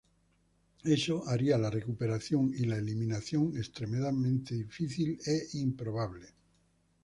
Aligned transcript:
Eso 0.83 1.27
haría 1.27 1.59
la 1.59 1.69
recuperación 1.69 2.51
y 2.57 2.65
la 2.65 2.77
eliminación 2.77 3.55
extremadamente 3.55 4.55
difícil 4.55 5.19
e 5.27 5.45
improbable. 5.59 6.25